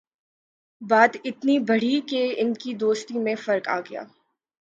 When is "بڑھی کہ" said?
1.59-2.23